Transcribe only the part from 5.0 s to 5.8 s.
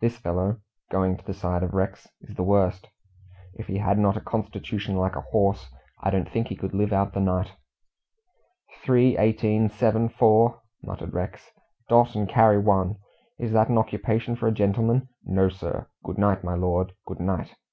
a horse,